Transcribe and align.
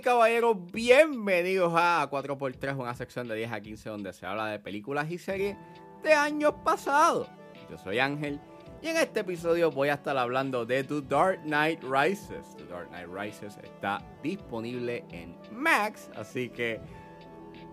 caballeros, 0.00 0.56
bienvenidos 0.72 1.72
a 1.74 2.08
4x3, 2.10 2.76
una 2.78 2.94
sección 2.94 3.26
de 3.26 3.34
10 3.36 3.52
a 3.52 3.60
15 3.60 3.88
donde 3.88 4.12
se 4.12 4.26
habla 4.26 4.46
de 4.46 4.58
películas 4.58 5.10
y 5.10 5.18
series 5.18 5.56
de 6.02 6.12
años 6.12 6.54
pasados. 6.64 7.28
Yo 7.70 7.78
soy 7.78 7.98
Ángel 7.98 8.40
y 8.80 8.88
en 8.88 8.96
este 8.96 9.20
episodio 9.20 9.70
voy 9.70 9.88
a 9.88 9.94
estar 9.94 10.16
hablando 10.16 10.64
de 10.64 10.84
The 10.84 11.02
Dark 11.02 11.42
Knight 11.42 11.82
Rises. 11.82 12.56
The 12.56 12.66
Dark 12.66 12.88
Knight 12.88 13.08
Rises 13.08 13.58
está 13.62 14.04
disponible 14.22 15.04
en 15.10 15.36
Max, 15.50 16.10
así 16.14 16.48
que 16.48 16.80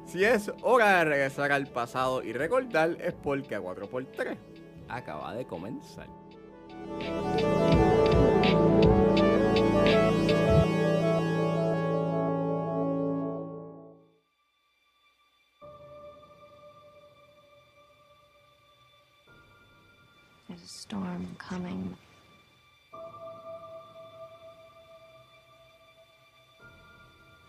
si 0.06 0.24
es 0.24 0.52
hora 0.62 1.00
de 1.00 1.06
regresar 1.06 1.52
al 1.52 1.68
pasado 1.68 2.24
y 2.24 2.34
recordar 2.34 2.98
es 3.02 3.14
porque 3.14 3.56
a 3.56 3.62
4x3 3.62 4.38
acaba 4.90 5.34
de 5.36 5.46
comenzar. 5.46 6.08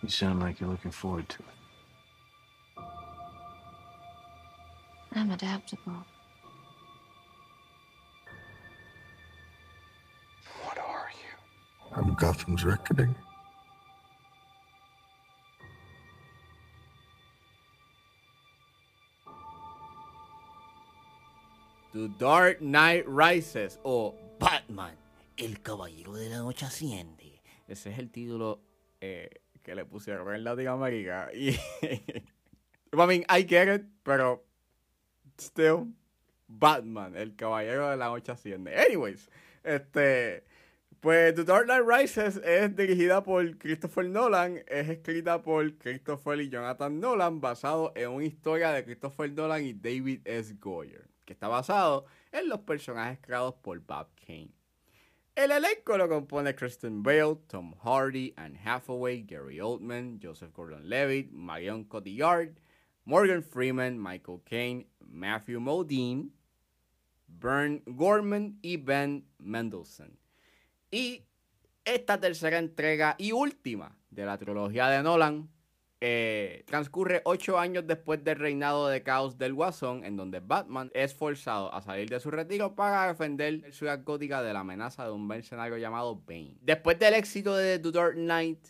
You 0.07 0.11
sound 0.11 0.39
like 0.39 0.61
you're 0.61 0.71
looking 0.71 0.93
forward 0.93 1.29
to 1.31 1.39
it. 1.41 2.85
I'm 5.17 5.33
adaptable. 5.33 6.07
What 10.63 10.79
are 10.79 11.11
you? 11.11 11.97
I'm 11.97 12.15
Gotham's 12.15 12.65
reckoning. 12.65 13.17
The 21.93 22.07
Dark 22.17 22.63
Knight 22.63 23.09
Rises 23.09 23.77
o 23.85 24.15
Batman, 24.39 24.95
el 25.37 25.57
caballero 25.65 26.13
de 26.13 26.29
la 26.29 26.37
noche 26.37 26.65
asciende. 26.65 27.41
Ese 27.67 27.91
es 27.91 27.99
el 27.99 28.11
título 28.13 28.61
eh, 29.01 29.29
que 29.67 29.75
le 29.75 29.85
pusieron 29.85 30.33
en 30.33 30.45
Latinoamérica. 30.45 31.29
Y, 31.35 31.51
I 32.93 33.07
mean, 33.07 33.25
I 33.29 33.43
get 33.43 33.67
it, 33.67 33.83
pero 34.05 34.45
still, 35.37 35.93
Batman, 36.47 37.17
el 37.17 37.35
caballero 37.35 37.91
de 37.91 37.97
la 37.97 38.07
noche 38.07 38.31
asciende. 38.31 38.77
Anyways, 38.77 39.29
este, 39.65 40.45
pues 41.01 41.35
The 41.35 41.43
Dark 41.43 41.65
Knight 41.65 41.83
Rises 41.85 42.37
es 42.45 42.77
dirigida 42.77 43.25
por 43.25 43.59
Christopher 43.59 44.09
Nolan, 44.09 44.63
es 44.69 44.89
escrita 44.89 45.43
por 45.43 45.77
Christopher 45.79 46.41
y 46.41 46.49
Jonathan 46.49 47.01
Nolan, 47.01 47.41
basado 47.41 47.93
en 47.97 48.11
una 48.11 48.25
historia 48.25 48.71
de 48.71 48.85
Christopher 48.85 49.33
Nolan 49.33 49.65
y 49.65 49.73
David 49.73 50.21
S. 50.25 50.55
Goyer, 50.61 51.09
que 51.25 51.33
está 51.33 51.49
basado 51.49 52.07
en 52.31 52.49
los 52.49 52.61
personajes 52.61 53.19
creados 53.21 53.57
por 53.57 53.81
Bob 53.81 54.07
Kane. 54.25 54.55
El 55.37 55.51
elenco 55.51 55.99
lo 55.99 56.09
compone 56.09 56.55
Kristen 56.55 57.03
Bale, 57.03 57.37
Tom 57.47 57.75
Hardy, 57.85 58.33
Anne 58.39 58.57
Hathaway, 58.57 59.23
Gary 59.23 59.61
Oldman, 59.61 60.19
Joseph 60.19 60.55
Gordon-Levitt, 60.55 61.31
Marion 61.31 61.85
Cotillard, 61.85 62.59
Morgan 63.05 63.43
Freeman, 63.43 63.99
Michael 63.99 64.41
Caine, 64.47 64.87
Matthew 64.99 65.61
Modine, 65.61 66.31
Bern 67.29 67.83
Gorman 67.85 68.59
y 68.63 68.79
Ben 68.79 69.27
Mendelsohn. 69.39 70.19
Y 70.91 71.27
esta 71.85 72.19
tercera 72.19 72.57
entrega 72.59 73.15
y 73.19 73.33
última 73.33 73.95
de 74.09 74.25
la 74.25 74.39
trilogía 74.39 74.89
de 74.89 75.03
Nolan 75.03 75.51
eh, 76.01 76.63
transcurre 76.67 77.23
ocho 77.25 77.59
años 77.59 77.87
después 77.87 78.23
del 78.23 78.37
reinado 78.37 78.89
de 78.89 79.03
caos 79.03 79.39
del 79.39 79.55
Guasón, 79.55 80.05
en 80.05 80.17
donde 80.17 80.41
Batman 80.41 80.91
es 80.93 81.15
forzado 81.15 81.73
a 81.73 81.81
salir 81.81 82.09
de 82.11 82.21
su 82.21 82.31
retiro 82.31 82.75
para 82.75 83.09
defender 83.09 83.61
la 83.61 83.73
ciudad 83.73 84.03
gótica 84.05 84.43
de 84.43 84.53
la 84.53 84.61
amenaza 84.61 85.07
de 85.07 85.13
un 85.13 85.27
mercenario 85.27 85.79
llamado 85.79 86.23
Bane. 86.27 86.59
Después 86.61 86.99
del 86.99 87.15
éxito 87.15 87.57
de 87.57 87.79
The 87.79 87.93
Dark 87.93 88.15
Knight, 88.15 88.67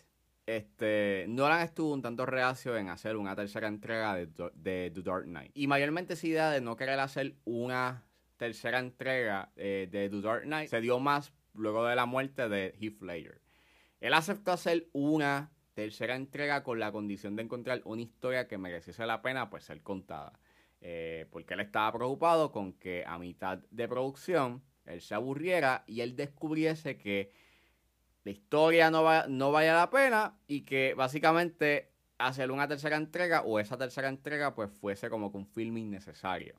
este, 0.47 1.27
Nolan 1.29 1.63
estuvo 1.63 1.93
un 1.93 2.03
tanto 2.03 2.25
reacio 2.25 2.77
en 2.77 2.89
hacer 2.89 3.17
una 3.17 3.35
tercera 3.35 3.67
entrega 3.67 4.15
de, 4.15 4.91
The 4.95 5.03
Dark 5.03 5.25
Knight. 5.25 5.51
Y 5.55 5.67
mayormente 5.67 6.15
esa 6.15 6.27
idea 6.29 6.51
de 6.51 6.61
no 6.61 6.77
querer 6.77 7.01
hacer 7.01 7.35
una 7.45 8.05
tercera 8.37 8.79
entrega 8.79 9.51
eh, 9.57 9.89
de 9.91 10.09
The 10.09 10.21
Dark 10.21 10.43
Knight 10.43 10.71
se 10.71 10.81
dio 10.81 11.01
más 11.01 11.33
luego 11.55 11.85
de 11.87 11.97
la 11.97 12.07
muerte 12.07 12.49
de 12.49 12.73
Heath 12.81 13.03
Ledger. 13.03 13.41
Él 13.99 14.15
aceptó 14.15 14.53
hacer 14.53 14.89
una 14.93 15.51
tercera 15.77 16.17
entrega 16.17 16.63
con 16.63 16.81
la 16.81 16.91
condición 16.91 17.37
de 17.37 17.43
encontrar 17.43 17.83
una 17.85 18.01
historia 18.01 18.49
que 18.49 18.57
mereciese 18.57 19.05
la 19.05 19.21
pena 19.21 19.51
pues 19.51 19.65
ser 19.65 19.83
contada. 19.83 20.41
Eh, 20.81 21.27
porque 21.31 21.53
él 21.53 21.61
estaba 21.61 21.93
preocupado 21.93 22.51
con 22.51 22.73
que 22.73 23.05
a 23.07 23.19
mitad 23.19 23.59
de 23.71 23.87
producción 23.87 24.63
él 24.87 25.03
se 25.03 25.15
aburriera 25.15 25.85
y 25.87 26.01
él 26.01 26.17
descubriese 26.17 26.97
que 26.97 27.31
la 28.25 28.31
historia 28.31 28.91
no, 28.91 29.03
va, 29.03 29.27
no 29.29 29.53
vaya 29.53 29.75
la 29.75 29.91
pena 29.91 30.39
y 30.47 30.63
que 30.63 30.95
básicamente 30.95 31.93
hacer 32.17 32.51
una 32.51 32.67
tercera 32.67 32.97
entrega 32.97 33.43
o 33.43 33.61
esa 33.61 33.77
tercera 33.77 34.09
entrega 34.09 34.55
pues 34.55 34.71
fuese 34.71 35.11
como 35.11 35.31
que 35.31 35.37
un 35.37 35.47
film 35.47 35.77
innecesario. 35.77 36.59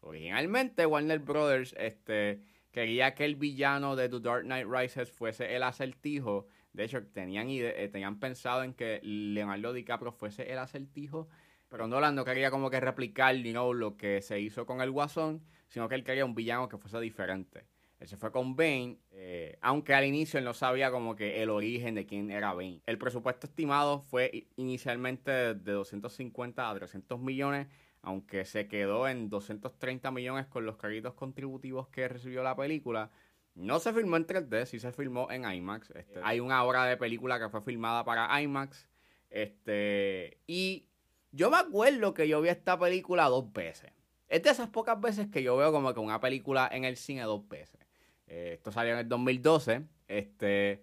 Originalmente 0.00 0.84
Warner 0.84 1.20
Brothers 1.20 1.74
este, 1.78 2.42
quería 2.72 3.14
que 3.14 3.24
el 3.24 3.36
villano 3.36 3.96
de 3.96 4.10
The 4.10 4.20
Dark 4.20 4.42
Knight 4.42 4.66
Rises 4.68 5.10
fuese 5.10 5.56
el 5.56 5.62
acertijo. 5.62 6.46
De 6.74 6.84
hecho, 6.84 7.02
tenían, 7.06 7.46
eh, 7.48 7.88
tenían 7.90 8.18
pensado 8.18 8.64
en 8.64 8.74
que 8.74 9.00
Leonardo 9.02 9.72
DiCaprio 9.72 10.12
fuese 10.12 10.52
el 10.52 10.58
acertijo, 10.58 11.28
pero 11.68 11.86
Nolan 11.86 12.16
no 12.16 12.24
quería 12.24 12.50
como 12.50 12.68
que 12.68 12.80
replicar 12.80 13.36
you 13.36 13.72
lo 13.72 13.96
que 13.96 14.20
se 14.20 14.40
hizo 14.40 14.66
con 14.66 14.80
el 14.80 14.90
Guasón, 14.90 15.42
sino 15.68 15.88
que 15.88 15.94
él 15.94 16.04
quería 16.04 16.24
un 16.24 16.34
villano 16.34 16.68
que 16.68 16.76
fuese 16.76 17.00
diferente. 17.00 17.64
Él 18.00 18.08
se 18.08 18.16
fue 18.16 18.32
con 18.32 18.56
Bane, 18.56 18.98
eh, 19.12 19.56
aunque 19.60 19.94
al 19.94 20.04
inicio 20.04 20.38
él 20.38 20.44
no 20.44 20.52
sabía 20.52 20.90
como 20.90 21.14
que 21.14 21.42
el 21.42 21.48
origen 21.48 21.94
de 21.94 22.06
quién 22.06 22.30
era 22.30 22.52
Bane. 22.52 22.82
El 22.86 22.98
presupuesto 22.98 23.46
estimado 23.46 24.00
fue 24.00 24.48
inicialmente 24.56 25.30
de 25.30 25.72
250 25.72 26.68
a 26.68 26.74
300 26.74 27.20
millones, 27.20 27.68
aunque 28.02 28.44
se 28.44 28.66
quedó 28.66 29.08
en 29.08 29.30
230 29.30 30.10
millones 30.10 30.46
con 30.46 30.66
los 30.66 30.76
créditos 30.76 31.14
contributivos 31.14 31.88
que 31.88 32.08
recibió 32.08 32.42
la 32.42 32.56
película. 32.56 33.10
No 33.54 33.78
se 33.78 33.92
filmó 33.92 34.16
en 34.16 34.26
3D, 34.26 34.66
sí 34.66 34.80
se 34.80 34.92
filmó 34.92 35.30
en 35.30 35.50
IMAX. 35.50 35.90
Este, 35.90 36.20
hay 36.22 36.40
una 36.40 36.64
obra 36.64 36.84
de 36.86 36.96
película 36.96 37.38
que 37.38 37.48
fue 37.48 37.62
filmada 37.62 38.04
para 38.04 38.40
IMAX. 38.40 38.88
Este, 39.30 40.38
y 40.46 40.86
yo 41.30 41.50
me 41.50 41.58
acuerdo 41.58 42.14
que 42.14 42.26
yo 42.28 42.40
vi 42.40 42.48
esta 42.48 42.78
película 42.78 43.24
dos 43.28 43.52
veces. 43.52 43.92
Es 44.28 44.42
de 44.42 44.50
esas 44.50 44.68
pocas 44.68 45.00
veces 45.00 45.28
que 45.28 45.42
yo 45.42 45.56
veo 45.56 45.70
como 45.70 45.94
que 45.94 46.00
una 46.00 46.20
película 46.20 46.68
en 46.72 46.84
el 46.84 46.96
cine 46.96 47.22
dos 47.22 47.48
veces. 47.48 47.80
Eh, 48.26 48.52
esto 48.54 48.72
salió 48.72 48.94
en 48.94 49.00
el 49.00 49.08
2012. 49.08 49.82
Este, 50.08 50.82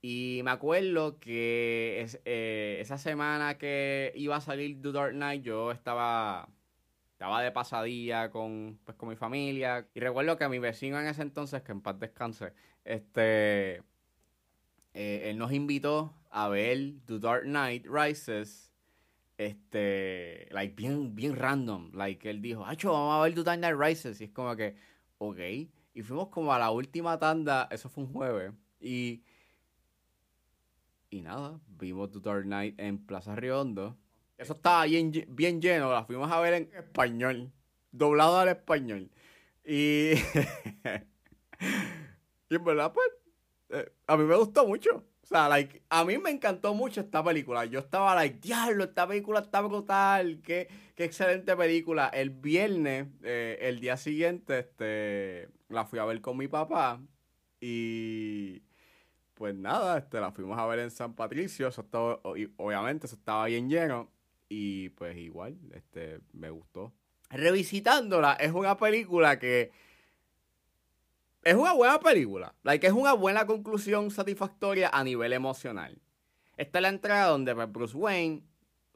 y 0.00 0.40
me 0.44 0.50
acuerdo 0.50 1.18
que 1.18 2.06
eh, 2.24 2.78
esa 2.80 2.98
semana 2.98 3.58
que 3.58 4.12
iba 4.16 4.36
a 4.36 4.40
salir 4.40 4.80
The 4.80 4.92
Dark 4.92 5.12
Knight, 5.12 5.42
yo 5.42 5.70
estaba 5.72 6.48
estaba 7.18 7.42
de 7.42 7.50
pasadilla 7.50 8.30
con, 8.30 8.78
pues, 8.84 8.96
con 8.96 9.08
mi 9.08 9.16
familia. 9.16 9.88
Y 9.92 9.98
recuerdo 9.98 10.36
que 10.36 10.48
mi 10.48 10.60
vecino 10.60 11.00
en 11.00 11.08
ese 11.08 11.22
entonces, 11.22 11.62
que 11.62 11.72
en 11.72 11.80
paz 11.80 11.98
descanse, 11.98 12.52
este, 12.84 13.78
eh, 14.94 15.22
él 15.24 15.36
nos 15.36 15.50
invitó 15.52 16.14
a 16.30 16.46
ver 16.48 16.92
The 17.06 17.18
Dark 17.18 17.42
Knight 17.42 17.86
Rises, 17.90 18.72
este, 19.36 20.46
like, 20.52 20.76
bien, 20.76 21.16
bien 21.16 21.34
random. 21.34 21.90
Like, 21.92 22.30
él 22.30 22.40
dijo, 22.40 22.64
Acho, 22.64 22.92
vamos 22.92 23.18
a 23.18 23.22
ver 23.24 23.34
The 23.34 23.42
Dark 23.42 23.58
Knight 23.58 23.76
Rises. 23.76 24.20
Y 24.20 24.24
es 24.26 24.30
como 24.30 24.54
que, 24.54 24.76
ok. 25.18 25.40
Y 25.94 26.02
fuimos 26.02 26.28
como 26.28 26.52
a 26.52 26.58
la 26.60 26.70
última 26.70 27.18
tanda, 27.18 27.66
eso 27.72 27.88
fue 27.88 28.04
un 28.04 28.12
jueves. 28.12 28.52
Y, 28.78 29.24
y 31.10 31.22
nada, 31.22 31.58
vimos 31.66 32.12
The 32.12 32.20
Dark 32.20 32.44
Knight 32.44 32.78
en 32.78 33.04
Plaza 33.04 33.34
Riondo. 33.34 33.98
Eso 34.38 34.54
estaba 34.54 34.84
bien, 34.84 35.12
bien 35.28 35.60
lleno, 35.60 35.92
la 35.92 36.04
fuimos 36.04 36.30
a 36.30 36.40
ver 36.40 36.54
en 36.54 36.70
español, 36.72 37.52
doblado 37.90 38.38
al 38.38 38.48
español. 38.48 39.10
Y, 39.64 40.12
y 42.48 42.54
en 42.54 42.64
verdad, 42.64 42.92
pues, 42.92 43.08
eh, 43.70 43.92
a 44.06 44.16
mí 44.16 44.24
me 44.24 44.36
gustó 44.36 44.66
mucho. 44.66 45.04
O 45.22 45.26
sea, 45.26 45.48
like, 45.48 45.82
a 45.90 46.04
mí 46.04 46.16
me 46.16 46.30
encantó 46.30 46.72
mucho 46.72 47.02
esta 47.02 47.22
película. 47.22 47.66
Yo 47.66 47.80
estaba 47.80 48.14
like, 48.14 48.38
diablo, 48.40 48.84
esta 48.84 49.06
película 49.06 49.40
está 49.40 49.60
brutal. 49.60 50.40
Qué, 50.42 50.68
qué 50.94 51.04
excelente 51.04 51.54
película. 51.56 52.08
El 52.08 52.30
viernes, 52.30 53.08
eh, 53.22 53.58
el 53.60 53.80
día 53.80 53.96
siguiente, 53.98 54.60
este, 54.60 55.50
la 55.68 55.84
fui 55.84 55.98
a 55.98 56.04
ver 56.06 56.20
con 56.22 56.38
mi 56.38 56.48
papá. 56.48 57.02
Y 57.60 58.62
pues 59.34 59.54
nada, 59.54 59.98
este, 59.98 60.20
la 60.20 60.32
fuimos 60.32 60.58
a 60.58 60.66
ver 60.66 60.78
en 60.78 60.90
San 60.90 61.14
Patricio. 61.14 61.68
Eso 61.68 61.82
estaba, 61.82 62.20
obviamente, 62.22 63.06
eso 63.06 63.16
estaba 63.16 63.46
bien 63.46 63.68
lleno. 63.68 64.10
Y 64.48 64.90
pues 64.90 65.16
igual, 65.16 65.58
este, 65.74 66.20
me 66.32 66.50
gustó. 66.50 66.92
Revisitándola, 67.30 68.34
es 68.34 68.52
una 68.52 68.76
película 68.76 69.38
que. 69.38 69.70
Es 71.42 71.54
una 71.54 71.72
buena 71.72 72.00
película. 72.00 72.54
Like, 72.62 72.86
es 72.86 72.92
una 72.92 73.12
buena 73.12 73.46
conclusión 73.46 74.10
satisfactoria 74.10 74.90
a 74.92 75.04
nivel 75.04 75.32
emocional. 75.32 76.00
Esta 76.56 76.78
es 76.78 76.82
la 76.82 76.88
entrada 76.88 77.28
donde 77.28 77.54
pues, 77.54 77.70
Bruce 77.70 77.96
Wayne, 77.96 78.42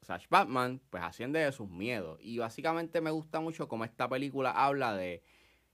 Sash 0.02 0.26
Batman, 0.28 0.80
pues 0.90 1.02
asciende 1.02 1.38
de 1.38 1.52
sus 1.52 1.70
miedos. 1.70 2.18
Y 2.20 2.38
básicamente 2.38 3.00
me 3.00 3.10
gusta 3.10 3.40
mucho 3.40 3.68
cómo 3.68 3.84
esta 3.84 4.08
película 4.08 4.50
habla 4.50 4.94
de 4.94 5.22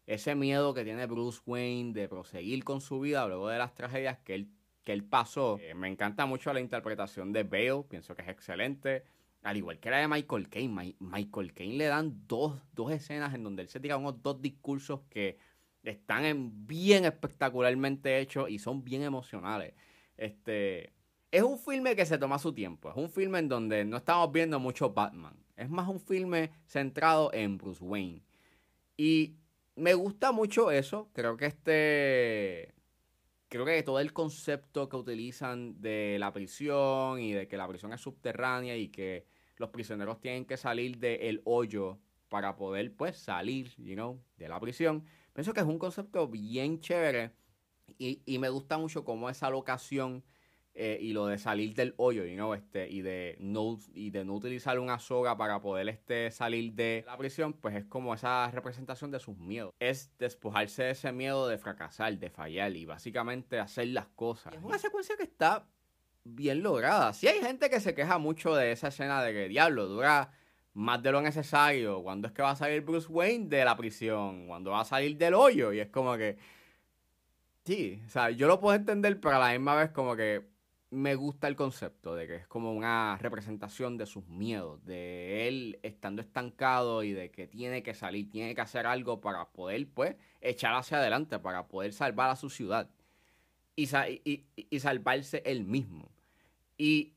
ese 0.06 0.34
miedo 0.34 0.74
que 0.74 0.84
tiene 0.84 1.06
Bruce 1.06 1.40
Wayne 1.46 1.92
de 1.92 2.08
proseguir 2.08 2.64
con 2.64 2.80
su 2.80 3.00
vida 3.00 3.26
luego 3.26 3.48
de 3.48 3.58
las 3.58 3.74
tragedias 3.74 4.18
que 4.18 4.34
él, 4.34 4.50
que 4.84 4.92
él 4.92 5.04
pasó. 5.04 5.58
Eh, 5.60 5.74
me 5.74 5.88
encanta 5.88 6.26
mucho 6.26 6.52
la 6.52 6.60
interpretación 6.60 7.32
de 7.32 7.44
Bale, 7.44 7.84
pienso 7.88 8.14
que 8.14 8.22
es 8.22 8.28
excelente. 8.28 9.04
Al 9.48 9.56
igual 9.56 9.78
que 9.80 9.88
la 9.88 9.96
de 9.96 10.08
Michael 10.08 10.50
Caine. 10.50 10.94
Michael 10.98 11.54
Caine 11.54 11.78
le 11.78 11.86
dan 11.86 12.26
dos, 12.26 12.60
dos 12.74 12.92
escenas 12.92 13.32
en 13.34 13.44
donde 13.44 13.62
él 13.62 13.68
se 13.68 13.80
tira 13.80 13.96
unos 13.96 14.22
dos 14.22 14.42
discursos 14.42 15.00
que 15.08 15.38
están 15.82 16.26
en 16.26 16.66
bien 16.66 17.06
espectacularmente 17.06 18.18
hechos 18.18 18.50
y 18.50 18.58
son 18.58 18.84
bien 18.84 19.00
emocionales. 19.00 19.72
Este, 20.18 20.92
es 21.30 21.42
un 21.42 21.58
filme 21.58 21.96
que 21.96 22.04
se 22.04 22.18
toma 22.18 22.38
su 22.38 22.52
tiempo. 22.52 22.90
Es 22.90 22.96
un 22.98 23.08
filme 23.08 23.38
en 23.38 23.48
donde 23.48 23.86
no 23.86 23.96
estamos 23.96 24.30
viendo 24.30 24.60
mucho 24.60 24.92
Batman. 24.92 25.42
Es 25.56 25.70
más 25.70 25.88
un 25.88 26.00
filme 26.00 26.50
centrado 26.66 27.32
en 27.32 27.56
Bruce 27.56 27.82
Wayne. 27.82 28.22
Y 28.98 29.36
me 29.76 29.94
gusta 29.94 30.30
mucho 30.30 30.70
eso. 30.70 31.08
Creo 31.14 31.38
que 31.38 31.46
este. 31.46 32.74
Creo 33.48 33.64
que 33.64 33.82
todo 33.82 33.98
el 33.98 34.12
concepto 34.12 34.90
que 34.90 34.96
utilizan 34.96 35.80
de 35.80 36.18
la 36.20 36.34
prisión 36.34 37.18
y 37.18 37.32
de 37.32 37.48
que 37.48 37.56
la 37.56 37.66
prisión 37.66 37.94
es 37.94 38.02
subterránea 38.02 38.76
y 38.76 38.88
que 38.88 39.37
los 39.58 39.70
prisioneros 39.70 40.20
tienen 40.20 40.44
que 40.44 40.56
salir 40.56 40.98
del 40.98 41.42
hoyo 41.44 41.98
para 42.28 42.56
poder, 42.56 42.94
pues, 42.94 43.16
salir, 43.16 43.74
you 43.76 43.94
know, 43.94 44.22
de 44.36 44.48
la 44.48 44.60
prisión. 44.60 45.04
Pienso 45.32 45.52
que 45.54 45.60
es 45.60 45.66
un 45.66 45.78
concepto 45.78 46.28
bien 46.28 46.80
chévere 46.80 47.32
y, 47.98 48.22
y 48.26 48.38
me 48.38 48.48
gusta 48.48 48.78
mucho 48.78 49.04
cómo 49.04 49.30
esa 49.30 49.50
locación 49.50 50.24
eh, 50.80 50.96
y 51.00 51.12
lo 51.12 51.26
de 51.26 51.38
salir 51.38 51.74
del 51.74 51.92
hoyo, 51.96 52.24
you 52.24 52.54
este, 52.54 52.88
y 52.88 53.02
de 53.02 53.36
no 53.40 53.78
y 53.94 54.10
de 54.10 54.24
no 54.24 54.34
utilizar 54.34 54.78
una 54.78 55.00
soga 55.00 55.36
para 55.36 55.60
poder 55.60 55.88
este, 55.88 56.30
salir 56.30 56.72
de 56.74 57.02
la 57.04 57.16
prisión, 57.16 57.52
pues 57.52 57.74
es 57.74 57.84
como 57.86 58.14
esa 58.14 58.48
representación 58.52 59.10
de 59.10 59.18
sus 59.18 59.36
miedos. 59.38 59.74
Es 59.80 60.16
despojarse 60.18 60.84
de 60.84 60.90
ese 60.90 61.10
miedo 61.10 61.48
de 61.48 61.58
fracasar, 61.58 62.16
de 62.16 62.30
fallar 62.30 62.76
y 62.76 62.84
básicamente 62.84 63.58
hacer 63.58 63.88
las 63.88 64.06
cosas. 64.06 64.54
Es 64.54 64.62
una 64.62 64.78
secuencia 64.78 65.16
que 65.16 65.24
está 65.24 65.66
bien 66.24 66.62
lograda. 66.62 67.12
Si 67.12 67.28
hay 67.28 67.40
gente 67.40 67.70
que 67.70 67.80
se 67.80 67.94
queja 67.94 68.18
mucho 68.18 68.54
de 68.54 68.72
esa 68.72 68.88
escena 68.88 69.22
de 69.22 69.32
que 69.32 69.48
diablo 69.48 69.86
dura 69.86 70.30
más 70.78 71.02
de 71.02 71.12
lo 71.12 71.20
necesario. 71.20 72.02
¿Cuándo 72.02 72.28
es 72.28 72.34
que 72.34 72.42
va 72.42 72.52
a 72.52 72.56
salir 72.56 72.82
Bruce 72.82 73.08
Wayne 73.08 73.48
de 73.48 73.64
la 73.64 73.76
prisión? 73.76 74.46
¿Cuándo 74.46 74.70
va 74.70 74.82
a 74.82 74.84
salir 74.84 75.16
del 75.16 75.34
hoyo? 75.34 75.72
Y 75.72 75.80
es 75.80 75.88
como 75.88 76.16
que. 76.16 76.38
Sí, 77.64 78.00
o 78.06 78.10
sea, 78.10 78.30
yo 78.30 78.46
lo 78.46 78.60
puedo 78.60 78.76
entender, 78.76 79.20
pero 79.20 79.36
a 79.36 79.38
la 79.40 79.52
misma 79.52 79.74
vez, 79.74 79.90
como 79.90 80.16
que 80.16 80.48
me 80.90 81.16
gusta 81.16 81.48
el 81.48 81.56
concepto 81.56 82.14
de 82.14 82.26
que 82.26 82.36
es 82.36 82.46
como 82.46 82.72
una 82.72 83.18
representación 83.20 83.98
de 83.98 84.06
sus 84.06 84.26
miedos, 84.28 84.82
de 84.86 85.48
él 85.48 85.78
estando 85.82 86.22
estancado 86.22 87.02
y 87.02 87.12
de 87.12 87.30
que 87.30 87.46
tiene 87.46 87.82
que 87.82 87.92
salir, 87.92 88.30
tiene 88.30 88.54
que 88.54 88.60
hacer 88.62 88.86
algo 88.86 89.20
para 89.20 89.50
poder, 89.50 89.86
pues, 89.92 90.16
echar 90.40 90.74
hacia 90.74 90.98
adelante, 90.98 91.38
para 91.40 91.66
poder 91.68 91.92
salvar 91.92 92.30
a 92.30 92.36
su 92.36 92.48
ciudad 92.48 92.88
y, 93.78 94.78
salvarse 94.80 95.42
él 95.46 95.64
mismo. 95.64 96.10
Y 96.76 97.14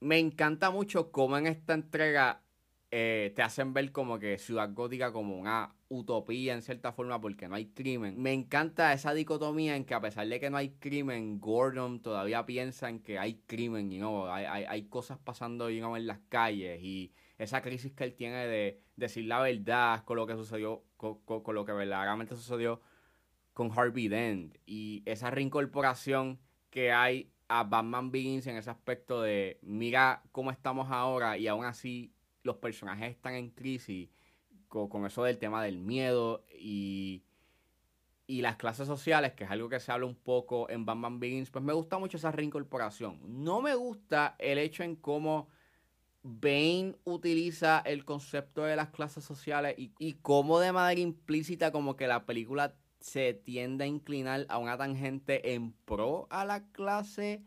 me 0.00 0.18
encanta 0.18 0.70
mucho 0.70 1.12
cómo 1.12 1.36
en 1.36 1.46
esta 1.46 1.74
entrega 1.74 2.42
eh, 2.90 3.32
te 3.36 3.42
hacen 3.42 3.72
ver 3.72 3.92
como 3.92 4.18
que 4.18 4.38
Ciudad 4.38 4.72
Gótica 4.72 5.12
como 5.12 5.38
una 5.38 5.74
utopía 5.88 6.54
en 6.54 6.62
cierta 6.62 6.92
forma 6.92 7.20
porque 7.20 7.48
no 7.48 7.54
hay 7.54 7.66
crimen. 7.66 8.20
Me 8.20 8.32
encanta 8.32 8.92
esa 8.92 9.12
dicotomía 9.12 9.76
en 9.76 9.84
que 9.84 9.94
a 9.94 10.00
pesar 10.00 10.26
de 10.26 10.40
que 10.40 10.50
no 10.50 10.56
hay 10.56 10.70
crimen, 10.70 11.38
Gordon 11.38 12.00
todavía 12.00 12.44
piensa 12.46 12.88
en 12.88 13.00
que 13.00 13.18
hay 13.18 13.42
crimen 13.46 13.92
y 13.92 13.98
no, 13.98 14.32
hay, 14.32 14.64
hay, 14.64 14.82
cosas 14.84 15.18
pasando 15.18 15.68
en 15.68 16.06
las 16.06 16.18
calles 16.28 16.82
y 16.82 17.12
esa 17.38 17.60
crisis 17.60 17.92
que 17.92 18.04
él 18.04 18.14
tiene 18.14 18.46
de 18.46 18.80
decir 18.96 19.24
la 19.24 19.40
verdad 19.40 20.04
con 20.04 20.16
lo 20.16 20.26
que 20.26 20.34
sucedió, 20.34 20.84
con, 20.96 21.54
lo 21.54 21.64
que 21.64 21.72
verdaderamente 21.72 22.36
sucedió 22.36 22.80
con 23.52 23.70
Harvey 23.76 24.08
Dent 24.08 24.56
y 24.66 25.02
esa 25.06 25.30
reincorporación 25.30 26.38
que 26.70 26.92
hay 26.92 27.30
a 27.48 27.64
Batman 27.64 28.10
Begins 28.10 28.46
en 28.46 28.56
ese 28.56 28.70
aspecto 28.70 29.20
de 29.20 29.58
mira 29.62 30.22
cómo 30.32 30.50
estamos 30.50 30.90
ahora 30.90 31.36
y 31.36 31.48
aún 31.48 31.64
así 31.64 32.14
los 32.42 32.56
personajes 32.56 33.10
están 33.10 33.34
en 33.34 33.50
crisis 33.50 34.08
con, 34.68 35.04
eso 35.04 35.22
del 35.24 35.38
tema 35.38 35.62
del 35.62 35.78
miedo 35.78 36.46
y, 36.58 37.22
y 38.26 38.40
las 38.40 38.56
clases 38.56 38.86
sociales, 38.86 39.34
que 39.34 39.44
es 39.44 39.50
algo 39.50 39.68
que 39.68 39.80
se 39.80 39.92
habla 39.92 40.06
un 40.06 40.14
poco 40.14 40.70
en 40.70 40.86
Batman 40.86 41.20
Begins, 41.20 41.50
pues 41.50 41.62
me 41.62 41.74
gusta 41.74 41.98
mucho 41.98 42.16
esa 42.16 42.32
reincorporación. 42.32 43.20
No 43.44 43.60
me 43.60 43.74
gusta 43.74 44.34
el 44.38 44.56
hecho 44.56 44.82
en 44.82 44.96
cómo 44.96 45.48
Bane 46.22 46.96
utiliza 47.04 47.80
el 47.80 48.06
concepto 48.06 48.62
de 48.62 48.76
las 48.76 48.88
clases 48.88 49.24
sociales 49.24 49.74
y, 49.76 49.92
y 49.98 50.14
cómo 50.14 50.58
de 50.58 50.72
manera 50.72 51.00
implícita 51.02 51.70
como 51.70 51.94
que 51.94 52.06
la 52.06 52.24
película 52.24 52.74
se 53.02 53.34
tiende 53.34 53.84
a 53.84 53.86
inclinar 53.86 54.46
a 54.48 54.58
una 54.58 54.78
tangente 54.78 55.54
en 55.54 55.72
pro 55.72 56.26
a 56.30 56.44
la 56.44 56.64
clase 56.72 57.42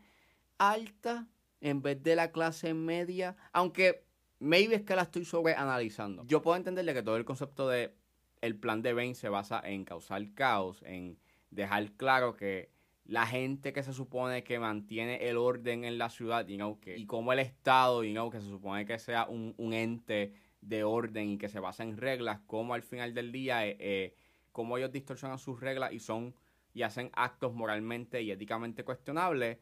alta 0.58 1.26
en 1.60 1.82
vez 1.82 2.02
de 2.02 2.16
la 2.16 2.30
clase 2.30 2.74
media. 2.74 3.36
Aunque 3.52 4.06
Maybe 4.38 4.74
es 4.74 4.82
que 4.82 4.94
la 4.94 5.02
estoy 5.02 5.24
sobreanalizando. 5.24 6.24
Yo 6.26 6.42
puedo 6.42 6.56
entenderle 6.56 6.92
que 6.92 7.02
todo 7.02 7.16
el 7.16 7.24
concepto 7.24 7.68
de 7.68 7.94
el 8.42 8.56
plan 8.56 8.82
de 8.82 8.92
Bane 8.92 9.14
se 9.14 9.28
basa 9.28 9.62
en 9.64 9.84
causar 9.84 10.22
caos, 10.34 10.82
en 10.82 11.18
dejar 11.50 11.92
claro 11.92 12.36
que 12.36 12.70
la 13.06 13.26
gente 13.26 13.72
que 13.72 13.82
se 13.82 13.94
supone 13.94 14.44
que 14.44 14.58
mantiene 14.58 15.28
el 15.28 15.36
orden 15.38 15.84
en 15.84 15.96
la 15.96 16.10
ciudad, 16.10 16.46
you 16.46 16.78
que, 16.80 16.98
y 16.98 17.06
como 17.06 17.32
el 17.32 17.38
Estado, 17.38 18.04
you 18.04 18.30
que 18.30 18.40
se 18.40 18.48
supone 18.48 18.84
que 18.84 18.98
sea 18.98 19.26
un, 19.26 19.54
ente 19.72 20.34
de 20.60 20.84
orden 20.84 21.30
y 21.30 21.38
que 21.38 21.48
se 21.48 21.60
basa 21.60 21.82
en 21.82 21.96
reglas, 21.96 22.40
como 22.46 22.74
al 22.74 22.82
final 22.82 23.14
del 23.14 23.32
día, 23.32 23.66
eh, 23.66 23.76
eh, 23.78 24.14
como 24.56 24.78
ellos 24.78 24.90
distorsionan 24.90 25.38
sus 25.38 25.60
reglas 25.60 25.92
y 25.92 26.00
son 26.00 26.34
y 26.72 26.80
hacen 26.80 27.10
actos 27.12 27.52
moralmente 27.52 28.22
y 28.22 28.30
éticamente 28.30 28.84
cuestionables 28.84 29.58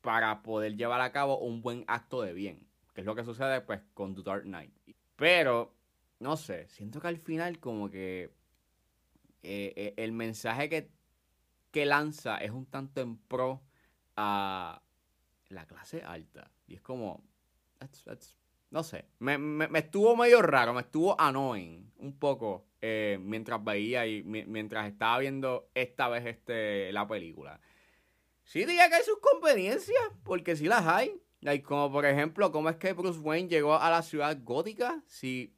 para 0.00 0.42
poder 0.42 0.76
llevar 0.76 1.00
a 1.00 1.12
cabo 1.12 1.38
un 1.38 1.62
buen 1.62 1.84
acto 1.86 2.20
de 2.20 2.32
bien 2.32 2.66
que 2.92 3.02
es 3.02 3.06
lo 3.06 3.14
que 3.14 3.22
sucede 3.22 3.60
pues 3.60 3.82
con 3.94 4.16
The 4.16 4.22
Dark 4.22 4.42
Knight. 4.42 4.72
Pero, 5.14 5.76
no 6.18 6.36
sé, 6.36 6.68
siento 6.68 7.00
que 7.00 7.06
al 7.06 7.18
final 7.18 7.60
como 7.60 7.88
que 7.88 8.32
eh, 9.42 9.72
eh, 9.76 9.94
el 9.96 10.10
mensaje 10.10 10.68
que, 10.68 10.90
que 11.70 11.86
lanza 11.86 12.38
es 12.38 12.50
un 12.50 12.66
tanto 12.66 13.00
en 13.00 13.16
pro 13.16 13.62
a 14.16 14.82
la 15.48 15.66
clase 15.66 16.02
alta. 16.02 16.50
Y 16.66 16.74
es 16.74 16.80
como, 16.80 17.22
no 18.74 18.82
sé, 18.82 19.04
me, 19.20 19.38
me, 19.38 19.78
estuvo 19.78 20.16
medio 20.16 20.42
raro, 20.42 20.74
me 20.74 20.80
estuvo 20.80 21.14
annoying 21.20 21.92
un 21.98 22.18
poco 22.18 22.66
eh, 22.80 23.20
mientras 23.22 23.62
veía 23.62 24.04
y 24.04 24.24
mientras 24.24 24.88
estaba 24.88 25.20
viendo 25.20 25.70
esta 25.74 26.08
vez 26.08 26.26
este, 26.26 26.90
la 26.90 27.06
película. 27.06 27.60
Sí 28.42 28.64
diría 28.64 28.88
que 28.88 28.96
hay 28.96 29.04
sus 29.04 29.20
conveniencias, 29.20 30.02
porque 30.24 30.56
sí 30.56 30.66
las 30.66 30.88
hay 30.88 31.20
como 31.62 31.92
por 31.92 32.04
ejemplo, 32.04 32.50
¿cómo 32.50 32.68
es 32.68 32.74
que 32.74 32.94
Bruce 32.94 33.20
Wayne 33.20 33.48
llegó 33.48 33.76
a 33.76 33.90
la 33.90 34.02
ciudad 34.02 34.36
gótica? 34.42 35.04
Si 35.06 35.54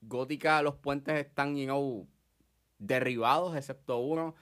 gótica 0.00 0.62
los 0.62 0.76
puentes 0.76 1.18
están, 1.18 1.56
you 1.56 1.64
know, 1.64 2.08
derribados, 2.78 3.56
excepto 3.56 3.98
uno. 3.98 4.36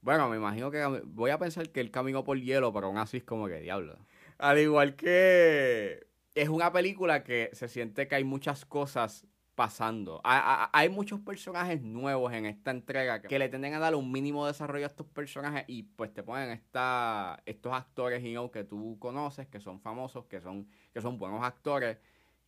Bueno, 0.00 0.28
me 0.28 0.36
imagino 0.36 0.70
que 0.70 0.84
voy 1.06 1.32
a 1.32 1.38
pensar 1.38 1.70
que 1.70 1.80
él 1.80 1.90
caminó 1.90 2.22
por 2.22 2.38
hielo, 2.38 2.72
pero 2.72 2.86
aún 2.86 2.98
así 2.98 3.16
es 3.16 3.24
como 3.24 3.48
que 3.48 3.58
diablo. 3.58 3.98
Al 4.38 4.60
igual 4.60 4.94
que 4.94 6.07
es 6.42 6.48
una 6.48 6.72
película 6.72 7.24
que 7.24 7.50
se 7.52 7.68
siente 7.68 8.06
que 8.06 8.14
hay 8.14 8.24
muchas 8.24 8.64
cosas 8.64 9.26
pasando. 9.56 10.20
Hay, 10.22 10.88
muchos 10.88 11.18
personajes 11.18 11.82
nuevos 11.82 12.32
en 12.32 12.46
esta 12.46 12.70
entrega 12.70 13.20
que, 13.20 13.40
le 13.40 13.48
tienden 13.48 13.74
a 13.74 13.80
dar 13.80 13.96
un 13.96 14.12
mínimo 14.12 14.46
desarrollo 14.46 14.84
a 14.84 14.88
estos 14.88 15.08
personajes 15.08 15.64
y 15.66 15.82
pues 15.82 16.14
te 16.14 16.22
ponen 16.22 16.50
esta, 16.50 17.42
estos 17.44 17.72
actores 17.72 18.22
you 18.22 18.30
know, 18.30 18.52
que 18.52 18.62
tú 18.62 18.96
conoces, 19.00 19.48
que 19.48 19.58
son 19.58 19.80
famosos, 19.80 20.26
que 20.26 20.40
son, 20.40 20.68
que 20.92 21.00
son 21.00 21.18
buenos 21.18 21.42
actores, 21.42 21.98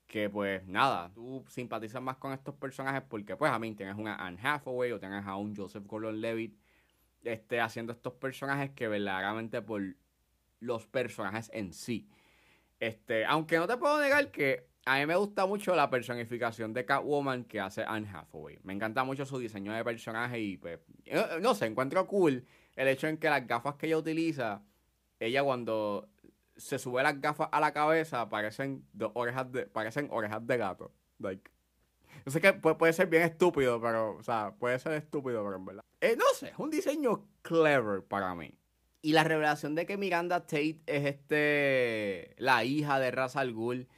que 0.06 0.30
pues 0.30 0.64
nada, 0.68 1.10
tú 1.12 1.44
simpatizas 1.48 2.00
más 2.00 2.16
con 2.18 2.32
estos 2.32 2.54
personajes 2.54 3.02
porque 3.02 3.34
pues 3.36 3.50
a 3.50 3.58
mí 3.58 3.74
tienes 3.74 3.96
una 3.96 4.14
Anne 4.14 4.38
Hathaway 4.40 4.92
o 4.92 5.00
tienes 5.00 5.26
a 5.26 5.34
un 5.34 5.56
Joseph 5.56 5.84
Gordon-Levitt 5.88 6.56
este, 7.24 7.60
haciendo 7.60 7.92
estos 7.92 8.12
personajes 8.12 8.70
que 8.70 8.86
verdaderamente 8.86 9.60
por 9.62 9.82
los 10.60 10.86
personajes 10.86 11.50
en 11.52 11.72
sí. 11.72 12.08
Este, 12.80 13.24
aunque 13.26 13.58
no 13.58 13.66
te 13.66 13.76
puedo 13.76 14.00
negar 14.00 14.30
que 14.30 14.70
a 14.86 14.98
mí 14.98 15.06
me 15.06 15.14
gusta 15.14 15.46
mucho 15.46 15.76
la 15.76 15.90
personificación 15.90 16.72
de 16.72 16.84
Catwoman 16.84 17.44
que 17.44 17.60
hace 17.60 17.84
Anne 17.86 18.08
Hathaway. 18.12 18.58
Me 18.62 18.72
encanta 18.72 19.04
mucho 19.04 19.26
su 19.26 19.38
diseño 19.38 19.72
de 19.72 19.84
personaje 19.84 20.40
y 20.40 20.56
pues, 20.56 20.80
no 21.40 21.54
sé, 21.54 21.66
encuentro 21.66 22.06
cool 22.06 22.44
el 22.76 22.88
hecho 22.88 23.06
en 23.06 23.18
que 23.18 23.28
las 23.28 23.46
gafas 23.46 23.74
que 23.74 23.86
ella 23.86 23.98
utiliza, 23.98 24.62
ella 25.18 25.44
cuando 25.44 26.08
se 26.56 26.78
sube 26.78 27.02
las 27.02 27.20
gafas 27.20 27.48
a 27.52 27.60
la 27.60 27.72
cabeza 27.72 28.28
parecen 28.28 28.86
dos 28.92 29.12
orejas 29.14 29.52
de, 29.52 29.66
parecen 29.66 30.08
orejas 30.10 30.46
de 30.46 30.56
gato. 30.56 30.92
Like. 31.18 31.50
Yo 32.24 32.32
sé 32.32 32.40
que 32.40 32.52
puede, 32.52 32.92
ser 32.92 33.06
bien 33.08 33.22
estúpido, 33.22 33.80
pero, 33.80 34.16
o 34.16 34.22
sea, 34.22 34.54
puede 34.58 34.78
ser 34.78 34.92
estúpido, 34.92 35.42
pero 35.44 35.56
en 35.56 35.64
verdad. 35.64 35.84
Eh, 36.00 36.16
no 36.18 36.24
sé, 36.34 36.48
es 36.48 36.58
un 36.58 36.70
diseño 36.70 37.26
clever 37.42 38.02
para 38.04 38.34
mí. 38.34 38.59
Y 39.02 39.12
la 39.12 39.24
revelación 39.24 39.74
de 39.74 39.86
que 39.86 39.96
Miranda 39.96 40.40
Tate 40.40 40.80
es 40.86 41.06
este 41.06 42.34
la 42.36 42.64
hija 42.64 42.98
de 42.98 43.10
Ra's 43.10 43.36
al 43.36 43.52
Ghul, 43.52 43.88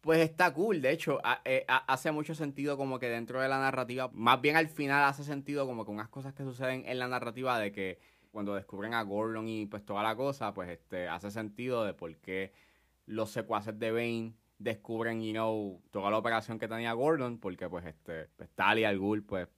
pues 0.00 0.20
está 0.20 0.52
cool. 0.52 0.80
De 0.82 0.90
hecho, 0.90 1.20
eh, 1.44 1.64
hace 1.68 2.10
mucho 2.12 2.34
sentido 2.34 2.76
como 2.76 2.98
que 2.98 3.08
dentro 3.08 3.40
de 3.40 3.48
la 3.48 3.58
narrativa, 3.58 4.10
más 4.12 4.40
bien 4.40 4.56
al 4.56 4.68
final 4.68 5.04
hace 5.04 5.22
sentido 5.22 5.66
como 5.66 5.84
que 5.84 5.90
unas 5.90 6.08
cosas 6.08 6.34
que 6.34 6.44
suceden 6.44 6.84
en 6.86 6.98
la 6.98 7.08
narrativa 7.08 7.58
de 7.58 7.72
que 7.72 7.98
cuando 8.30 8.54
descubren 8.54 8.94
a 8.94 9.02
Gordon 9.02 9.48
y 9.48 9.66
pues 9.66 9.84
toda 9.84 10.02
la 10.02 10.16
cosa, 10.16 10.54
pues 10.54 10.68
este 10.70 11.08
hace 11.08 11.30
sentido 11.30 11.84
de 11.84 11.94
por 11.94 12.16
qué 12.16 12.52
los 13.06 13.30
secuaces 13.30 13.78
de 13.78 13.92
Bane 13.92 14.34
descubren, 14.58 15.22
you 15.22 15.32
know, 15.32 15.82
toda 15.90 16.10
la 16.10 16.18
operación 16.18 16.58
que 16.58 16.68
tenía 16.68 16.92
Gordon, 16.92 17.38
porque 17.38 17.68
pues 17.68 17.86
este, 17.86 18.26
pues, 18.36 18.50
Talia 18.54 18.88
al 18.88 18.98
Ghul, 18.98 19.22
pues 19.24 19.48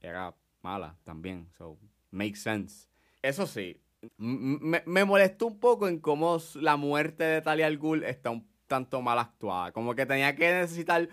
era 0.00 0.34
mala 0.62 0.96
también. 1.04 1.48
So, 1.56 1.78
makes 2.10 2.38
sense. 2.38 2.88
Eso 3.22 3.46
sí, 3.46 3.80
me, 4.18 5.04
molestó 5.04 5.46
un 5.46 5.58
poco 5.58 5.88
en 5.88 5.98
cómo 6.00 6.38
la 6.54 6.76
muerte 6.76 7.24
de 7.24 7.42
Talia 7.42 7.66
al 7.66 7.78
Ghul 7.78 8.04
está 8.04 8.30
un 8.30 8.48
tanto 8.66 9.02
mal 9.02 9.18
actuada. 9.18 9.72
Como 9.72 9.94
que 9.94 10.06
tenía 10.06 10.34
que 10.34 10.52
necesitar 10.52 11.08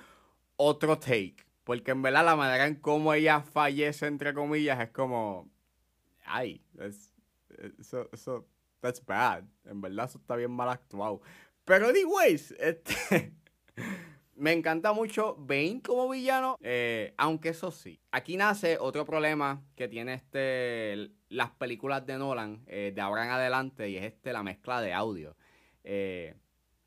otro 0.55 0.97
take. 0.97 1.37
Porque 1.63 1.91
en 1.91 2.01
verdad 2.01 2.25
la 2.25 2.35
manera 2.35 2.67
en 2.67 2.75
cómo 2.75 3.13
ella 3.13 3.41
fallece, 3.41 4.07
entre 4.07 4.33
comillas, 4.33 4.79
es 4.81 4.89
como. 4.89 5.49
Ay, 6.25 6.61
eso, 7.79 8.09
eso, 8.11 8.47
that's 8.81 9.03
bad. 9.05 9.43
En 9.65 9.81
verdad 9.81 10.05
eso 10.05 10.17
está 10.17 10.35
bien 10.35 10.51
mal 10.51 10.69
actuado. 10.69 11.21
Pero 11.65 11.87
anyways, 11.87 12.51
este. 12.59 13.33
Me 14.35 14.51
encanta 14.51 14.93
mucho 14.93 15.35
Bane 15.37 15.81
como 15.83 16.09
villano, 16.09 16.57
eh, 16.61 17.13
aunque 17.17 17.49
eso 17.49 17.71
sí. 17.71 17.99
Aquí 18.11 18.35
nace 18.35 18.77
otro 18.79 19.05
problema 19.05 19.61
que 19.75 19.87
tiene 19.87 20.15
este 20.15 21.11
las 21.29 21.51
películas 21.51 22.05
de 22.05 22.17
Nolan 22.17 22.63
eh, 22.67 22.91
de 22.95 23.01
ahora 23.01 23.25
en 23.25 23.31
adelante 23.31 23.89
y 23.89 23.97
es 23.97 24.03
este 24.05 24.33
la 24.33 24.41
mezcla 24.41 24.81
de 24.81 24.93
audio. 24.93 25.35
Eh, 25.83 26.35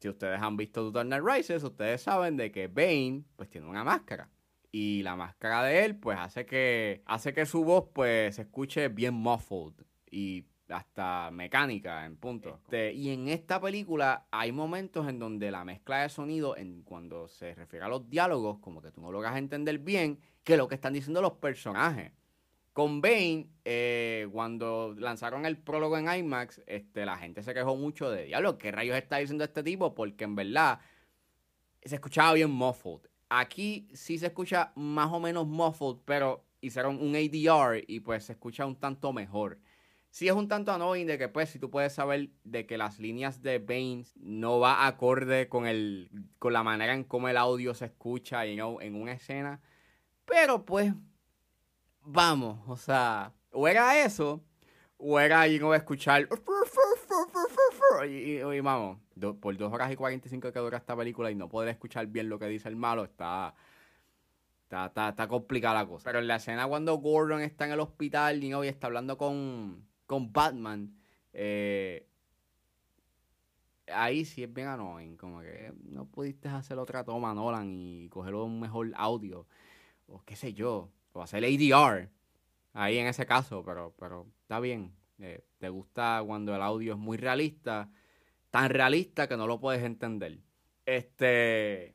si 0.01 0.09
ustedes 0.09 0.41
han 0.41 0.57
visto 0.57 0.93
The 0.93 1.05
Dark 1.05 1.25
Rises, 1.25 1.63
ustedes 1.63 2.03
saben 2.03 2.37
de 2.37 2.51
que 2.51 2.67
Bane 2.67 3.23
pues 3.37 3.49
tiene 3.49 3.69
una 3.69 3.85
máscara 3.85 4.29
y 4.73 5.03
la 5.03 5.15
máscara 5.15 5.63
de 5.63 5.85
él 5.85 5.97
pues 5.97 6.19
hace 6.19 6.47
que 6.47 7.03
hace 7.07 7.33
que 7.33 7.47
su 7.47 7.65
voz 7.65 7.89
pues 7.95 8.35
se 8.35 8.43
escuche 8.43 8.89
bien 8.89 9.15
muffled 9.15 9.73
y 10.11 10.47
hasta 10.69 11.31
mecánica 11.31 12.05
en 12.05 12.17
punto. 12.17 12.61
Este, 12.65 12.93
y 12.93 13.11
en 13.11 13.29
esta 13.29 13.61
película 13.61 14.27
hay 14.31 14.53
momentos 14.53 15.09
en 15.09 15.19
donde 15.19 15.51
la 15.51 15.65
mezcla 15.65 16.03
de 16.03 16.09
sonido, 16.09 16.57
en, 16.57 16.83
cuando 16.83 17.29
se 17.29 17.55
refiere 17.55 17.85
a 17.85 17.89
los 17.89 18.09
diálogos, 18.09 18.59
como 18.59 18.83
que 18.83 18.91
tú 18.91 19.01
no 19.01 19.13
logras 19.13 19.37
entender 19.37 19.79
bien 19.79 20.19
que 20.45 20.57
lo 20.57 20.69
que 20.69 20.75
están 20.75 20.93
diciendo 20.93 21.23
los 21.23 21.35
personajes. 21.35 22.13
Con 22.73 23.01
Bane, 23.01 23.49
eh, 23.65 24.29
cuando 24.33 24.95
lanzaron 24.99 25.47
el 25.47 25.57
prólogo 25.57 25.97
en 25.97 26.13
IMAX, 26.13 26.61
este, 26.67 27.07
la 27.07 27.17
gente 27.17 27.43
se 27.43 27.55
quejó 27.55 27.75
mucho 27.75 28.11
de 28.11 28.25
diálogo. 28.25 28.59
¿Qué 28.59 28.71
rayos 28.71 28.97
está 28.97 29.17
diciendo 29.17 29.45
este 29.45 29.63
tipo? 29.63 29.95
Porque 29.95 30.25
en 30.25 30.35
verdad 30.35 30.81
se 31.83 31.95
escuchaba 31.95 32.35
bien 32.35 32.51
muffled. 32.51 33.09
Aquí 33.31 33.89
sí 33.95 34.19
se 34.19 34.27
escucha 34.27 34.73
más 34.77 35.11
o 35.11 35.21
menos 35.21 35.47
muffled, 35.47 36.03
pero 36.05 36.45
hicieron 36.61 37.01
un 37.01 37.17
ADR 37.17 37.83
y 37.87 38.01
pues 38.01 38.25
se 38.25 38.33
escucha 38.33 38.67
un 38.67 38.77
tanto 38.77 39.13
mejor 39.13 39.59
sí 40.17 40.29
es 40.29 40.35
un 40.35 40.49
tanto 40.49 40.73
annoying 40.73 41.07
de 41.07 41.19
que, 41.19 41.29
pues, 41.29 41.51
si 41.51 41.59
tú 41.59 41.71
puedes 41.71 41.93
saber 41.93 42.31
de 42.43 42.65
que 42.65 42.79
las 42.79 42.99
líneas 42.99 43.43
de 43.43 43.59
Bane 43.59 44.07
no 44.15 44.59
va 44.59 44.87
acorde 44.87 45.47
con, 45.51 45.67
el, 45.67 46.11
con 46.39 46.55
la 46.55 46.63
manera 46.63 46.95
en 46.95 47.05
cómo 47.05 47.29
el 47.29 47.37
audio 47.37 47.75
se 47.75 47.85
escucha 47.85 48.47
you 48.47 48.55
know, 48.55 48.81
en 48.81 48.95
una 48.95 49.13
escena. 49.13 49.61
Pero, 50.25 50.65
pues, 50.65 50.95
vamos, 52.01 52.67
o 52.67 52.79
sea, 52.79 53.35
o 53.53 53.69
era 53.69 54.03
eso, 54.03 54.43
o 54.97 55.21
era, 55.21 55.47
you 55.49 55.59
know, 55.59 55.75
escuchar... 55.75 56.27
Y, 58.09 58.41
vamos, 58.61 58.99
por 59.41 59.57
dos 59.57 59.73
horas 59.73 59.93
y 59.93 59.97
45 59.97 60.51
que 60.51 60.59
dura 60.59 60.79
esta 60.79 60.97
película 60.97 61.31
y 61.31 61.35
no 61.35 61.49
poder 61.49 61.69
escuchar 61.69 62.07
bien 62.07 62.31
lo 62.31 62.39
que 62.39 62.47
dice 62.47 62.71
el 62.71 62.77
malo, 62.77 63.05
está... 63.05 63.55
Está, 64.63 64.87
está, 64.87 65.09
está, 65.11 65.29
complicada 65.29 65.83
la 65.83 65.87
cosa. 65.87 66.05
Pero 66.07 66.19
en 66.21 66.27
la 66.27 66.37
escena 66.37 66.67
cuando 66.67 66.97
Gordon 66.97 67.43
está 67.43 67.67
en 67.67 67.73
el 67.73 67.81
hospital 67.81 68.43
y, 68.43 68.49
y 68.49 68.69
está 68.69 68.89
hablando 68.89 69.17
con, 69.17 69.87
con 70.07 70.33
Batman, 70.33 70.97
eh, 71.33 72.07
ahí 73.89 74.25
sí 74.25 74.43
es 74.43 74.53
bien 74.53 74.69
annoying. 74.69 75.17
Como 75.17 75.41
que 75.41 75.73
no 75.85 76.07
pudiste 76.07 76.49
hacer 76.49 76.79
otra 76.79 77.05
toma, 77.05 77.35
Nolan, 77.35 77.71
y 77.73 78.09
coger 78.09 78.35
un 78.35 78.61
mejor 78.61 78.93
audio. 78.97 79.47
O 80.09 80.23
qué 80.25 80.37
sé 80.37 80.53
yo. 80.53 80.91
O 81.13 81.23
hacer 81.23 81.45
ADR. 81.45 82.11
Ahí 82.73 82.99
en 82.99 83.07
ese 83.07 83.27
caso, 83.27 83.63
pero, 83.65 83.95
pero 83.99 84.27
está 84.43 84.61
bien. 84.61 84.95
Eh, 85.19 85.45
te 85.59 85.69
gusta 85.69 86.23
cuando 86.27 86.55
el 86.55 86.63
audio 86.63 86.93
es 86.95 86.99
muy 86.99 87.17
realista. 87.17 87.91
Tan 88.51 88.71
realista 88.71 89.29
que 89.29 89.37
no 89.37 89.47
lo 89.47 89.61
puedes 89.61 89.83
entender. 89.83 90.41
Este. 90.85 91.95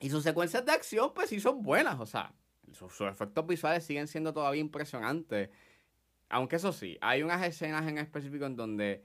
Y 0.00 0.10
sus 0.10 0.24
secuencias 0.24 0.64
de 0.66 0.72
acción, 0.72 1.12
pues 1.14 1.30
sí 1.30 1.40
son 1.40 1.62
buenas. 1.62 2.00
O 2.00 2.06
sea, 2.06 2.34
sus 2.72 3.00
efectos 3.02 3.46
visuales 3.46 3.84
siguen 3.84 4.08
siendo 4.08 4.32
todavía 4.32 4.60
impresionantes. 4.60 5.50
Aunque 6.32 6.56
eso 6.56 6.72
sí, 6.72 6.96
hay 7.02 7.22
unas 7.22 7.46
escenas 7.46 7.86
en 7.86 7.98
específico 7.98 8.46
en 8.46 8.56
donde 8.56 9.04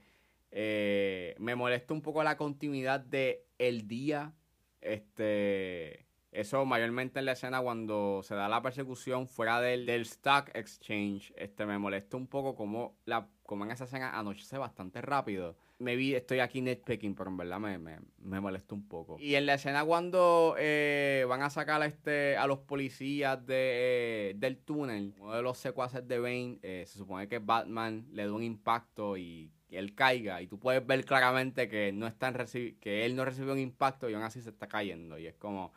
eh, 0.50 1.36
me 1.38 1.54
molesta 1.54 1.92
un 1.92 2.00
poco 2.00 2.22
la 2.22 2.38
continuidad 2.38 3.00
de 3.00 3.46
el 3.58 3.86
día. 3.86 4.34
Este. 4.80 6.07
Eso 6.30 6.64
mayormente 6.64 7.18
en 7.18 7.24
la 7.24 7.32
escena 7.32 7.60
cuando 7.60 8.20
se 8.22 8.34
da 8.34 8.48
la 8.48 8.62
persecución 8.62 9.28
fuera 9.28 9.60
del, 9.60 9.86
del 9.86 10.02
Stock 10.02 10.50
Exchange. 10.54 11.32
Este 11.36 11.66
me 11.66 11.78
molesta 11.78 12.16
un 12.16 12.26
poco 12.26 12.54
como, 12.54 12.96
la, 13.04 13.28
como 13.44 13.64
en 13.64 13.70
esa 13.70 13.84
escena 13.84 14.18
anochece 14.18 14.58
bastante 14.58 15.00
rápido 15.00 15.56
me 15.78 15.94
vi, 15.94 16.14
estoy 16.14 16.40
aquí 16.40 16.60
nitpicking, 16.60 17.14
pero 17.14 17.30
en 17.30 17.36
verdad 17.36 17.60
me, 17.60 17.78
me, 17.78 17.98
me 18.18 18.40
molesta 18.40 18.74
un 18.74 18.86
poco. 18.88 19.16
Y 19.18 19.36
en 19.36 19.46
la 19.46 19.54
escena 19.54 19.84
cuando 19.84 20.56
eh, 20.58 21.24
van 21.28 21.42
a 21.42 21.50
sacar 21.50 21.80
a, 21.82 21.86
este, 21.86 22.36
a 22.36 22.46
los 22.46 22.58
policías 22.58 23.44
de, 23.46 24.30
eh, 24.30 24.34
del 24.36 24.58
túnel, 24.58 25.14
uno 25.18 25.34
de 25.34 25.42
los 25.42 25.58
secuaces 25.58 26.06
de 26.06 26.18
Bane, 26.18 26.58
eh, 26.62 26.84
se 26.86 26.98
supone 26.98 27.28
que 27.28 27.38
Batman 27.38 28.06
le 28.10 28.26
da 28.26 28.32
un 28.32 28.42
impacto 28.42 29.16
y 29.16 29.52
él 29.70 29.94
caiga. 29.94 30.42
Y 30.42 30.48
tú 30.48 30.58
puedes 30.58 30.84
ver 30.84 31.04
claramente 31.04 31.68
que, 31.68 31.92
no 31.92 32.08
están 32.08 32.34
que 32.80 33.06
él 33.06 33.14
no 33.14 33.24
recibió 33.24 33.52
un 33.52 33.60
impacto 33.60 34.10
y 34.10 34.14
aún 34.14 34.24
así 34.24 34.40
se 34.42 34.50
está 34.50 34.66
cayendo. 34.66 35.18
Y 35.18 35.26
es 35.26 35.36
como... 35.36 35.72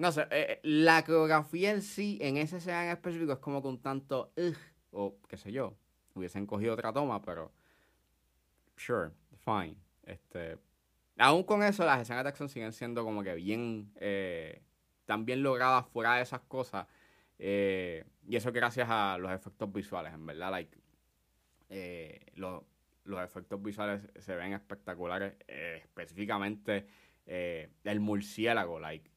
No 0.00 0.12
sé, 0.12 0.60
la 0.62 1.04
coreografía 1.04 1.72
en 1.72 1.82
sí, 1.82 2.16
en 2.22 2.38
esa 2.38 2.56
escena 2.56 2.86
en 2.86 2.92
específico, 2.92 3.34
es 3.34 3.38
como 3.38 3.60
que 3.60 3.68
un 3.68 3.82
tanto... 3.82 4.32
o 4.92 5.18
qué 5.28 5.36
sé 5.36 5.52
yo, 5.52 5.76
hubiesen 6.14 6.46
cogido 6.46 6.72
otra 6.72 6.90
toma, 6.90 7.20
pero 7.20 7.52
sure, 8.76 9.10
fine. 9.44 9.76
Este, 10.04 10.56
aún 11.18 11.42
con 11.42 11.62
eso, 11.62 11.84
las 11.84 12.00
escenas 12.00 12.24
de 12.24 12.30
acción 12.30 12.48
siguen 12.48 12.72
siendo 12.72 13.04
como 13.04 13.22
que 13.22 13.34
bien, 13.34 13.92
eh, 13.96 14.62
tan 15.04 15.26
bien 15.26 15.42
logradas 15.42 15.86
fuera 15.88 16.14
de 16.16 16.22
esas 16.22 16.40
cosas. 16.40 16.86
Eh, 17.38 18.02
y 18.26 18.36
eso 18.36 18.52
gracias 18.52 18.88
a 18.90 19.18
los 19.18 19.30
efectos 19.30 19.70
visuales, 19.70 20.14
en 20.14 20.24
verdad, 20.24 20.50
like, 20.50 20.78
eh, 21.68 22.24
los, 22.36 22.62
efectos 23.22 23.62
visuales 23.62 24.08
se 24.18 24.34
ven 24.34 24.54
espectaculares, 24.54 25.34
específicamente 25.46 26.86
el 27.26 28.00
murciélago, 28.00 28.80
like, 28.80 29.10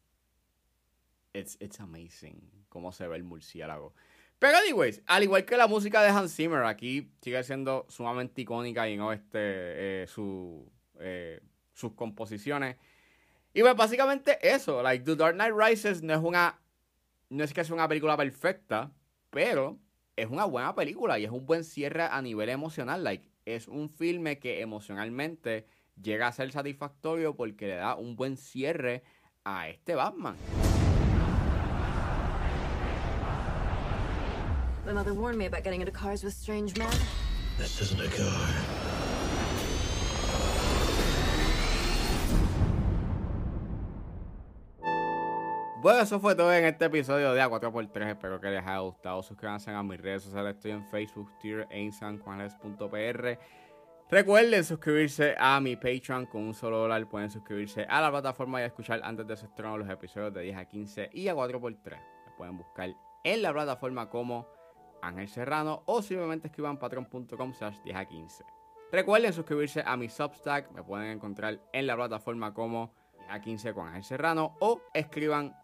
it's, 1.34 1.58
it's 1.60 1.80
amazing 1.80 2.42
cómo 2.70 2.92
se 2.92 3.08
ve 3.08 3.18
el 3.18 3.24
murciélago. 3.24 3.94
Pero 4.40 4.58
anyways, 4.58 5.02
al 5.06 5.24
igual 5.24 5.46
que 5.46 5.56
la 5.56 5.68
música 5.68 6.02
de 6.02 6.10
Hans 6.10 6.36
Zimmer, 6.36 6.64
aquí 6.64 7.12
sigue 7.22 7.42
siendo 7.44 7.86
sumamente 7.88 8.42
icónica 8.42 8.90
y 8.90 8.98
no 8.98 9.14
este 9.14 9.38
eh, 10.04 10.08
su, 10.08 10.70
eh, 11.00 11.40
sus 11.72 11.94
composiciones. 11.94 12.78
Y 13.54 13.62
pues 13.62 13.76
básicamente 13.76 14.40
eso, 14.42 14.82
like 14.82 15.06
The 15.06 15.16
Dark 15.16 15.36
Knight 15.36 15.54
Rises 15.56 16.02
no 16.02 16.14
es 16.14 16.20
una 16.20 16.60
no 17.30 17.44
es 17.44 17.54
que 17.54 17.64
sea 17.64 17.74
una 17.74 17.88
película 17.88 18.18
perfecta, 18.18 18.92
pero 19.30 19.80
es 20.16 20.28
una 20.28 20.46
buena 20.46 20.76
película 20.76 21.18
y 21.18 21.26
es 21.26 21.32
un 21.32 21.46
buen 21.46 21.64
cierre 21.64 22.04
a 22.04 22.22
nivel 22.22 22.50
emocional, 22.50 23.04
like 23.04 23.30
es 23.46 23.68
un 23.68 23.90
filme 23.90 24.40
que 24.40 24.62
emocionalmente 24.62 25.66
llega 26.02 26.28
a 26.28 26.32
ser 26.32 26.52
satisfactorio 26.52 27.36
porque 27.36 27.68
le 27.68 27.76
da 27.76 27.96
un 27.96 28.16
buen 28.16 28.38
cierre 28.38 29.04
a 29.44 29.70
este 29.70 29.96
Batman. 29.96 30.36
My 34.86 34.92
mother 34.92 35.14
warned 35.14 35.38
me 35.38 35.46
about 35.46 35.64
getting 35.64 35.80
into 35.80 35.94
cars 35.94 36.24
with 36.26 36.34
strange 36.34 36.78
men. 36.78 36.92
This 37.58 37.80
isn't 37.80 38.02
a 38.02 38.10
car. 38.10 38.50
Bueno, 45.82 46.02
eso 46.02 46.20
fue 46.20 46.36
todo 46.36 46.54
en 46.54 46.66
este 46.66 46.86
episodio 46.86 47.34
de 47.34 47.42
A4x3. 47.42 48.12
Espero 48.12 48.42
que 48.42 48.50
les 48.50 48.62
haya 48.62 48.80
gustado. 48.80 49.24
Suscríbanse 49.24 49.72
a 49.72 49.84
mis 49.84 50.00
redes 50.02 50.24
sociales. 50.24 50.56
Estoy 50.56 50.72
en 50.72 50.86
Facebook, 50.86 51.30
Twitter 51.40 51.68
e 51.70 51.82
Instagram, 51.82 52.22
Recuerden 54.10 54.64
suscribirse 54.64 55.36
a 55.38 55.60
mi 55.62 55.76
Patreon 55.76 56.26
con 56.26 56.44
un 56.44 56.54
solo 56.54 56.78
dólar. 56.78 57.08
Pueden 57.08 57.32
suscribirse 57.32 57.86
a 57.90 58.02
la 58.02 58.12
plataforma 58.12 58.62
y 58.62 58.66
escuchar 58.66 59.00
antes 59.04 59.26
de 59.28 59.38
su 59.38 59.46
estreno 59.46 59.78
los 59.78 59.90
episodios 59.90 60.34
de 60.34 60.42
10 60.42 60.58
a 60.58 60.66
15 60.66 61.10
y 61.14 61.28
a 61.30 61.36
4x3. 61.36 61.92
Me 61.92 62.32
pueden 62.38 62.58
buscar 62.58 62.90
en 63.24 63.42
la 63.42 63.54
plataforma 63.54 64.10
como 64.10 64.48
Ángel 65.04 65.28
Serrano 65.28 65.84
o 65.86 66.02
simplemente 66.02 66.48
escriban 66.48 66.80
patreon.com 66.80 67.54
slash 67.54 67.78
10 67.84 67.96
a 67.96 68.06
15. 68.06 68.44
Recuerden 68.92 69.32
suscribirse 69.34 69.84
a 69.86 69.96
mi 69.98 70.10
Substack, 70.10 70.72
me 70.72 70.82
pueden 70.84 71.10
encontrar 71.10 71.60
en 71.74 71.88
la 71.88 71.96
plataforma 71.96 72.54
como 72.54 72.94
10 73.20 73.30
a 73.30 73.42
15 73.42 73.74
con 73.74 73.88
Ángel 73.88 74.04
Serrano 74.04 74.56
o 74.60 74.82
escriban 74.94 75.56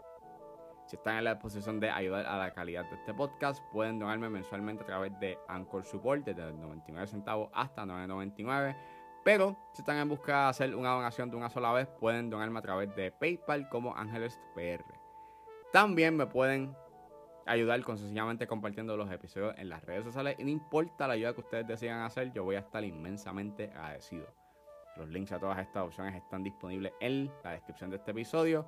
Si 0.89 0.95
están 0.95 1.17
en 1.17 1.25
la 1.25 1.35
disposición 1.35 1.79
de 1.79 1.91
ayudar 1.91 2.25
a 2.25 2.35
la 2.35 2.51
calidad 2.51 2.83
de 2.89 2.95
este 2.95 3.13
podcast, 3.13 3.63
pueden 3.71 3.99
donarme 3.99 4.27
mensualmente 4.27 4.81
a 4.81 4.87
través 4.87 5.19
de 5.19 5.37
Anchor 5.47 5.85
Support 5.85 6.25
desde 6.25 6.51
99 6.51 7.05
centavos 7.05 7.51
hasta 7.53 7.85
9.99. 7.85 8.75
Pero 9.23 9.55
si 9.71 9.83
están 9.83 9.97
en 9.97 10.09
busca 10.09 10.45
de 10.45 10.49
hacer 10.49 10.75
una 10.75 10.89
donación 10.89 11.29
de 11.29 11.37
una 11.37 11.51
sola 11.51 11.71
vez, 11.73 11.87
pueden 11.99 12.31
donarme 12.31 12.57
a 12.57 12.63
través 12.63 12.95
de 12.95 13.11
PayPal 13.11 13.69
como 13.69 13.95
Ángeles 13.95 14.41
PR. 14.55 14.83
También 15.71 16.17
me 16.17 16.25
pueden 16.25 16.75
ayudar 17.45 17.83
con 17.83 17.99
sencillamente 17.99 18.47
compartiendo 18.47 18.97
los 18.97 19.11
episodios 19.11 19.53
en 19.59 19.69
las 19.69 19.83
redes 19.83 20.05
sociales. 20.05 20.37
Y 20.39 20.43
no 20.43 20.49
importa 20.49 21.07
la 21.07 21.13
ayuda 21.13 21.35
que 21.35 21.41
ustedes 21.41 21.67
decidan 21.67 22.01
hacer, 22.01 22.33
yo 22.33 22.43
voy 22.43 22.55
a 22.55 22.61
estar 22.61 22.83
inmensamente 22.83 23.65
agradecido. 23.75 24.25
Los 24.97 25.07
links 25.09 25.33
a 25.33 25.39
todas 25.39 25.59
estas 25.59 25.83
opciones 25.83 26.15
están 26.15 26.41
disponibles 26.41 26.93
en 26.99 27.31
la 27.43 27.51
descripción 27.51 27.91
de 27.91 27.97
este 27.97 28.09
episodio. 28.09 28.67